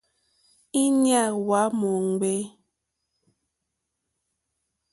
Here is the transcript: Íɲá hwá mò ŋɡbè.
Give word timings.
Íɲá 0.83 1.21
hwá 1.43 1.61
mò 1.79 1.89
ŋɡbè. 2.09 2.33